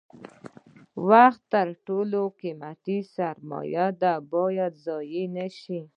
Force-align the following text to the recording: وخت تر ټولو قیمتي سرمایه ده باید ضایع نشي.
وخت 1.09 1.41
تر 1.53 1.67
ټولو 1.87 2.21
قیمتي 2.41 2.97
سرمایه 3.15 3.87
ده 4.01 4.13
باید 4.33 4.73
ضایع 4.85 5.25
نشي. 5.37 5.81